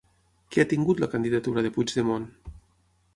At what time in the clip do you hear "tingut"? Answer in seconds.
0.71-1.03